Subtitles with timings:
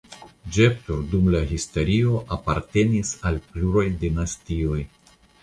[0.55, 4.81] Ĝetpur dum la historio apartenis al pluraj dinastioj.